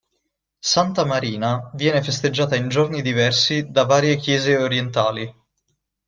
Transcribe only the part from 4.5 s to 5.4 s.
orientali.